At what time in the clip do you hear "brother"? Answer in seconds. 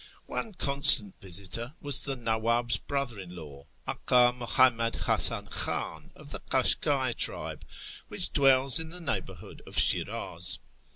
2.77-3.19